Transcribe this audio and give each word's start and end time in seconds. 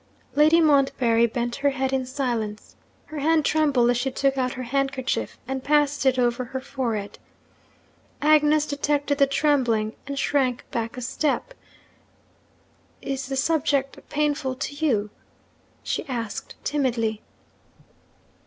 Lady 0.33 0.59
Montbarry 0.59 1.27
bent 1.27 1.57
her 1.57 1.69
head 1.69 1.93
in 1.93 2.07
silence. 2.07 2.75
Her 3.05 3.19
hand 3.19 3.45
trembled 3.45 3.87
as 3.91 3.97
she 3.97 4.09
took 4.09 4.35
out 4.35 4.53
her 4.53 4.63
handkerchief, 4.63 5.37
and 5.47 5.63
passed 5.63 6.07
it 6.07 6.17
over 6.17 6.45
her 6.45 6.59
forehead. 6.59 7.19
Agnes 8.19 8.65
detected 8.65 9.19
the 9.19 9.27
trembling, 9.27 9.95
and 10.07 10.17
shrank 10.17 10.65
back 10.71 10.97
a 10.97 11.01
step. 11.01 11.53
'Is 13.03 13.27
the 13.27 13.35
subject 13.35 13.99
painful 14.09 14.55
to 14.55 14.73
you?' 14.83 15.11
she 15.83 16.03
asked 16.07 16.55
timidly. 16.63 17.21